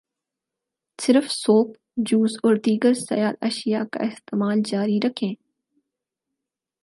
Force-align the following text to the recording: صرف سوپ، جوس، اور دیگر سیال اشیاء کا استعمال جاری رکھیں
صرف 0.99 1.31
سوپ، 1.31 1.75
جوس، 1.97 2.37
اور 2.43 2.55
دیگر 2.55 2.93
سیال 2.93 3.33
اشیاء 3.41 3.83
کا 3.91 4.03
استعمال 4.03 4.61
جاری 4.65 4.99
رکھیں 5.03 5.33